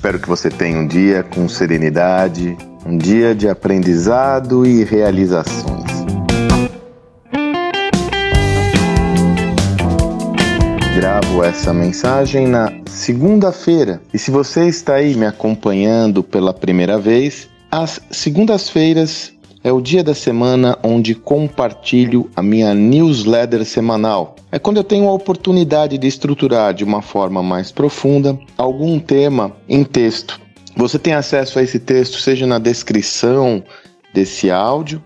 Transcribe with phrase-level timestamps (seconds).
[0.00, 5.84] Espero que você tenha um dia com serenidade, um dia de aprendizado e realizações.
[10.96, 14.00] Gravo essa mensagem na segunda-feira.
[14.14, 20.02] E se você está aí me acompanhando pela primeira vez, as segundas-feiras é o dia
[20.02, 24.36] da semana onde compartilho a minha newsletter semanal.
[24.50, 29.52] É quando eu tenho a oportunidade de estruturar de uma forma mais profunda algum tema
[29.68, 30.40] em texto.
[30.76, 33.62] Você tem acesso a esse texto, seja na descrição
[34.14, 35.02] desse áudio.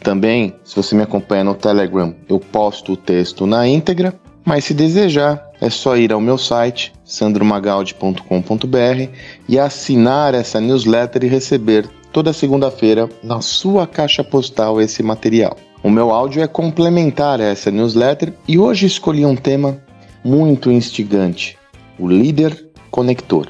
[0.00, 4.14] Também, se você me acompanha no Telegram, eu posto o texto na íntegra.
[4.44, 9.10] Mas se desejar, é só ir ao meu site, sandromagaldi.com.br,
[9.48, 15.56] e assinar essa newsletter e receber toda segunda-feira na sua caixa postal esse material.
[15.82, 19.80] O meu áudio é complementar a essa newsletter e hoje escolhi um tema
[20.24, 21.56] muito instigante:
[21.98, 23.48] o líder conector.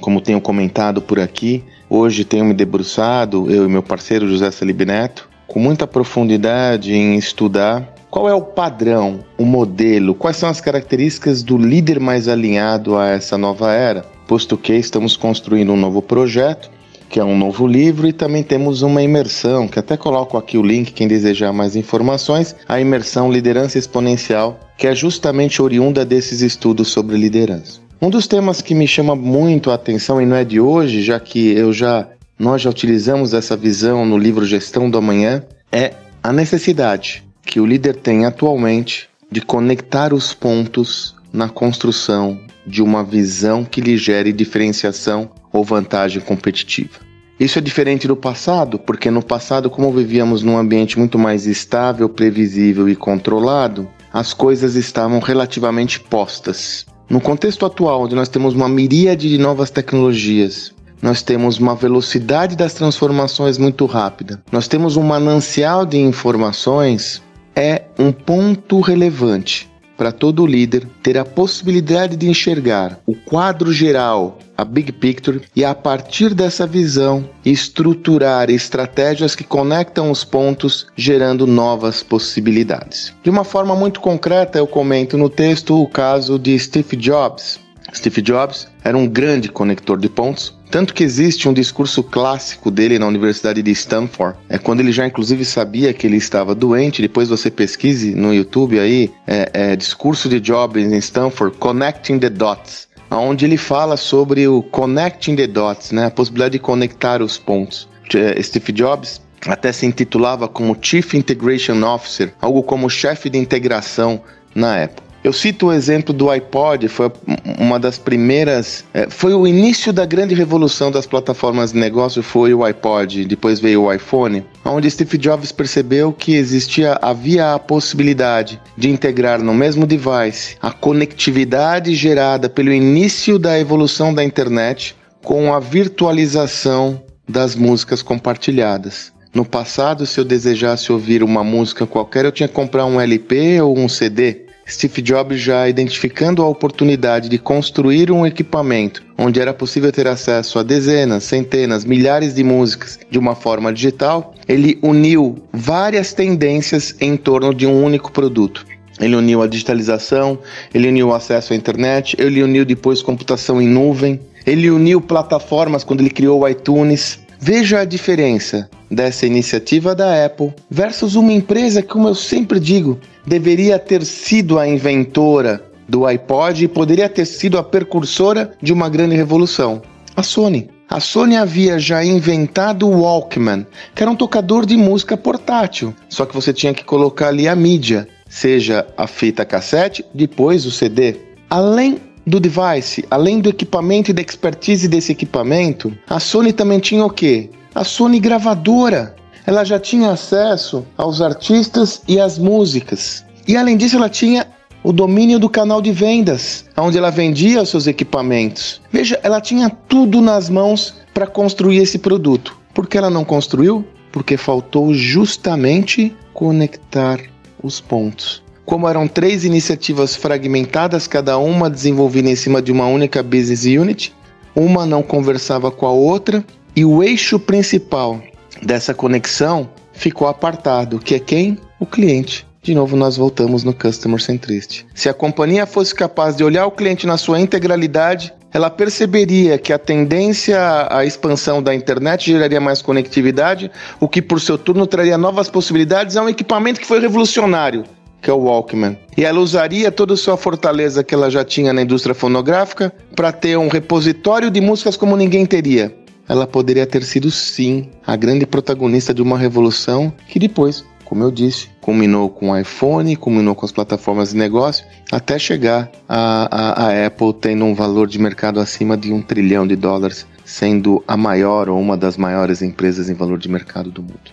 [0.00, 4.80] Como tenho comentado por aqui, hoje tenho me debruçado, eu e meu parceiro José Salib
[4.82, 10.60] Neto, com muita profundidade em estudar qual é o padrão, o modelo, quais são as
[10.60, 16.02] características do líder mais alinhado a essa nova era, posto que estamos construindo um novo
[16.02, 16.70] projeto
[17.08, 20.62] que é um novo livro, e também temos uma imersão, que até coloco aqui o
[20.62, 26.88] link, quem desejar mais informações, a imersão Liderança Exponencial, que é justamente oriunda desses estudos
[26.88, 27.80] sobre liderança.
[28.00, 31.20] Um dos temas que me chama muito a atenção, e não é de hoje, já
[31.20, 36.32] que eu já nós já utilizamos essa visão no livro Gestão do Amanhã, é a
[36.32, 43.64] necessidade que o líder tem atualmente de conectar os pontos na construção de uma visão
[43.64, 47.00] que lhe gere diferenciação ou vantagem competitiva.
[47.40, 52.08] Isso é diferente do passado, porque no passado, como vivíamos num ambiente muito mais estável,
[52.08, 56.86] previsível e controlado, as coisas estavam relativamente postas.
[57.08, 62.54] No contexto atual, onde nós temos uma miríade de novas tecnologias, nós temos uma velocidade
[62.54, 67.20] das transformações muito rápida, nós temos um manancial de informações,
[67.54, 74.38] é um ponto relevante para todo líder ter a possibilidade de enxergar o quadro geral,
[74.56, 81.46] a big picture, e a partir dessa visão estruturar estratégias que conectam os pontos, gerando
[81.46, 83.12] novas possibilidades.
[83.22, 87.60] De uma forma muito concreta, eu comento no texto o caso de Steve Jobs.
[87.94, 92.98] Steve Jobs era um grande conector de pontos, tanto que existe um discurso clássico dele
[92.98, 97.02] na Universidade de Stanford, é quando ele já inclusive sabia que ele estava doente.
[97.02, 102.30] Depois você pesquise no YouTube aí, é, é discurso de Jobs em Stanford, Connecting the
[102.30, 107.36] Dots, onde ele fala sobre o Connecting the Dots, né, a possibilidade de conectar os
[107.36, 107.88] pontos.
[108.14, 114.22] É, Steve Jobs até se intitulava como Chief Integration Officer, algo como chefe de integração
[114.54, 115.01] na época.
[115.24, 117.10] Eu cito o exemplo do iPod, foi
[117.56, 118.84] uma das primeiras.
[118.92, 123.60] É, foi o início da grande revolução das plataformas de negócio, foi o iPod, depois
[123.60, 129.54] veio o iPhone, onde Steve Jobs percebeu que existia, havia a possibilidade de integrar no
[129.54, 137.54] mesmo device a conectividade gerada pelo início da evolução da internet com a virtualização das
[137.54, 139.12] músicas compartilhadas.
[139.32, 143.62] No passado, se eu desejasse ouvir uma música qualquer, eu tinha que comprar um LP
[143.62, 144.46] ou um CD.
[144.72, 150.58] Steve Jobs já identificando a oportunidade de construir um equipamento onde era possível ter acesso
[150.58, 157.16] a dezenas, centenas, milhares de músicas de uma forma digital, ele uniu várias tendências em
[157.16, 158.66] torno de um único produto.
[159.00, 160.38] Ele uniu a digitalização,
[160.72, 165.84] ele uniu o acesso à internet, ele uniu depois computação em nuvem, ele uniu plataformas
[165.84, 167.20] quando ele criou o iTunes.
[167.38, 173.78] Veja a diferença dessa iniciativa da Apple versus uma empresa como eu sempre digo, deveria
[173.78, 179.14] ter sido a inventora do iPod e poderia ter sido a precursora de uma grande
[179.14, 179.82] revolução.
[180.16, 180.68] A Sony.
[180.88, 186.26] A Sony havia já inventado o Walkman, que era um tocador de música portátil, só
[186.26, 191.16] que você tinha que colocar ali a mídia, seja a fita cassete, depois o CD.
[191.48, 197.04] Além do device, além do equipamento e da expertise desse equipamento, a Sony também tinha
[197.04, 197.48] o quê?
[197.74, 199.16] A Sony gravadora
[199.46, 203.24] ela já tinha acesso aos artistas e às músicas.
[203.46, 204.46] E além disso, ela tinha
[204.84, 208.80] o domínio do canal de vendas, onde ela vendia os seus equipamentos.
[208.90, 212.56] Veja, ela tinha tudo nas mãos para construir esse produto.
[212.74, 213.84] Por que ela não construiu?
[214.10, 217.20] Porque faltou justamente conectar
[217.62, 218.42] os pontos.
[218.64, 224.14] Como eram três iniciativas fragmentadas, cada uma desenvolvida em cima de uma única business unit,
[224.54, 226.44] uma não conversava com a outra
[226.74, 228.20] e o eixo principal
[228.62, 231.58] dessa conexão ficou apartado, que é quem?
[231.78, 232.46] O cliente.
[232.62, 234.86] De novo, nós voltamos no Customer Centricity.
[234.94, 239.72] Se a companhia fosse capaz de olhar o cliente na sua integralidade, ela perceberia que
[239.72, 245.18] a tendência à expansão da internet geraria mais conectividade, o que por seu turno traria
[245.18, 247.82] novas possibilidades a um equipamento que foi revolucionário,
[248.20, 248.96] que é o Walkman.
[249.16, 253.32] E ela usaria toda a sua fortaleza que ela já tinha na indústria fonográfica para
[253.32, 256.01] ter um repositório de músicas como ninguém teria.
[256.28, 261.30] Ela poderia ter sido, sim, a grande protagonista de uma revolução que depois como eu
[261.30, 266.86] disse, culminou com o iPhone, culminou com as plataformas de negócio, até chegar a, a,
[266.86, 271.14] a Apple tendo um valor de mercado acima de um trilhão de dólares, sendo a
[271.14, 274.30] maior ou uma das maiores empresas em valor de mercado do mundo.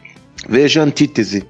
[0.48, 1.46] Veja a antítese.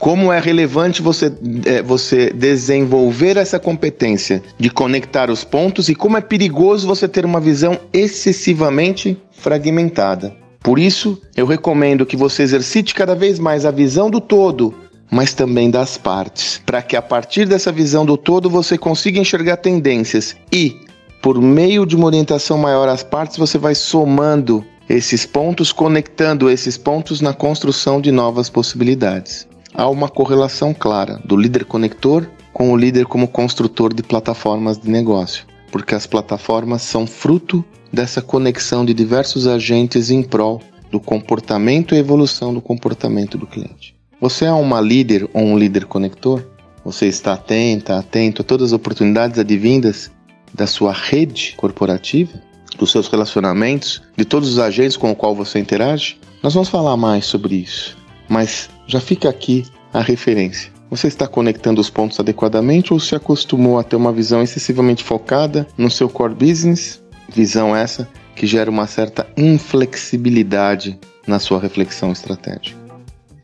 [0.00, 1.30] Como é relevante você,
[1.66, 7.26] é, você desenvolver essa competência de conectar os pontos e como é perigoso você ter
[7.26, 10.34] uma visão excessivamente fragmentada.
[10.60, 14.74] Por isso, eu recomendo que você exercite cada vez mais a visão do todo,
[15.10, 19.58] mas também das partes, para que a partir dessa visão do todo você consiga enxergar
[19.58, 20.80] tendências e,
[21.20, 26.78] por meio de uma orientação maior às partes, você vai somando esses pontos, conectando esses
[26.78, 29.49] pontos na construção de novas possibilidades.
[29.74, 34.90] Há uma correlação clara do líder conector com o líder como construtor de plataformas de
[34.90, 41.94] negócio, porque as plataformas são fruto dessa conexão de diversos agentes em prol do comportamento
[41.94, 43.94] e evolução do comportamento do cliente.
[44.20, 46.44] Você é uma líder ou um líder conector?
[46.84, 50.10] Você está atenta, atento a todas as oportunidades advindas
[50.52, 52.32] da sua rede corporativa,
[52.76, 56.18] dos seus relacionamentos, de todos os agentes com o qual você interage?
[56.42, 57.96] Nós vamos falar mais sobre isso,
[58.30, 60.72] mas já fica aqui a referência.
[60.88, 65.66] Você está conectando os pontos adequadamente ou se acostumou a ter uma visão excessivamente focada
[65.76, 67.00] no seu core business
[67.32, 72.78] Visão essa que gera uma certa inflexibilidade na sua reflexão estratégica.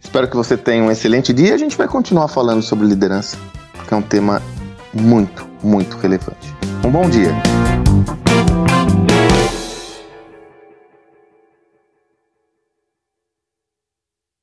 [0.00, 1.54] Espero que você tenha um excelente dia.
[1.54, 3.36] A gente vai continuar falando sobre liderança,
[3.72, 4.42] porque é um tema
[4.92, 6.54] muito, muito relevante.
[6.84, 7.34] Um bom dia!